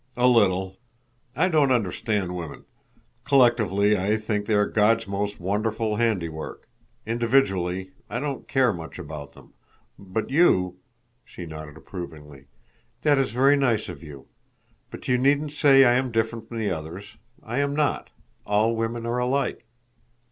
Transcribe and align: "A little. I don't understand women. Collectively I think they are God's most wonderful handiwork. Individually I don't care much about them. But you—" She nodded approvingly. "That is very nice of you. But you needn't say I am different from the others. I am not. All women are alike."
"A 0.17 0.25
little. 0.27 0.77
I 1.35 1.47
don't 1.47 1.71
understand 1.71 2.33
women. 2.35 2.65
Collectively 3.23 3.95
I 3.95 4.17
think 4.17 4.47
they 4.47 4.55
are 4.55 4.65
God's 4.65 5.07
most 5.07 5.39
wonderful 5.39 5.97
handiwork. 5.97 6.67
Individually 7.05 7.91
I 8.09 8.19
don't 8.19 8.47
care 8.47 8.73
much 8.73 8.97
about 8.97 9.33
them. 9.33 9.53
But 9.99 10.31
you—" 10.31 10.77
She 11.23 11.45
nodded 11.45 11.77
approvingly. 11.77 12.45
"That 13.03 13.19
is 13.19 13.29
very 13.31 13.55
nice 13.55 13.89
of 13.89 14.01
you. 14.01 14.25
But 14.89 15.07
you 15.07 15.19
needn't 15.19 15.51
say 15.51 15.83
I 15.83 15.93
am 15.93 16.11
different 16.11 16.47
from 16.47 16.57
the 16.57 16.71
others. 16.71 17.17
I 17.43 17.59
am 17.59 17.75
not. 17.75 18.09
All 18.43 18.75
women 18.75 19.05
are 19.05 19.19
alike." 19.19 19.67